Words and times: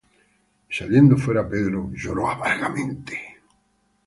Y 0.67 0.73
saliendo 0.73 1.15
fuera 1.15 1.47
Pedro, 1.47 1.91
lloró 1.93 2.27
amargamente. 2.27 3.19